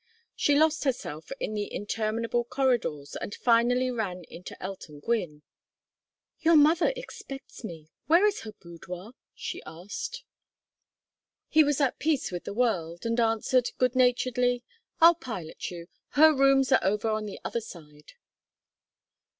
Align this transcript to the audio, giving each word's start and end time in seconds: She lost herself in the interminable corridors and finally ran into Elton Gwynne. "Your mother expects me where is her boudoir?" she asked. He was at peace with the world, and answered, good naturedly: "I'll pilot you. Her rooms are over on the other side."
She 0.35 0.55
lost 0.57 0.83
herself 0.83 1.31
in 1.39 1.53
the 1.53 1.71
interminable 1.71 2.43
corridors 2.43 3.15
and 3.17 3.35
finally 3.35 3.91
ran 3.91 4.23
into 4.23 4.59
Elton 4.59 4.99
Gwynne. 4.99 5.43
"Your 6.39 6.55
mother 6.55 6.91
expects 6.95 7.63
me 7.63 7.91
where 8.07 8.25
is 8.25 8.39
her 8.41 8.53
boudoir?" 8.53 9.13
she 9.35 9.61
asked. 9.63 10.23
He 11.49 11.63
was 11.63 11.79
at 11.79 11.99
peace 11.99 12.31
with 12.31 12.45
the 12.45 12.51
world, 12.55 13.05
and 13.05 13.19
answered, 13.19 13.69
good 13.77 13.95
naturedly: 13.95 14.63
"I'll 14.99 15.13
pilot 15.13 15.69
you. 15.69 15.85
Her 16.13 16.33
rooms 16.33 16.71
are 16.71 16.83
over 16.83 17.07
on 17.09 17.27
the 17.27 17.39
other 17.45 17.61
side." 17.61 18.13